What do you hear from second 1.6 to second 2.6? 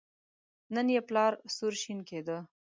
شین کېده.